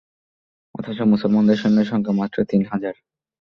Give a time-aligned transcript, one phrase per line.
[0.75, 2.95] অথচ মুসলমানদের সৈন্য সংখ্যা মাত্র তিন হাজার।